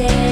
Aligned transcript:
day. 0.00 0.29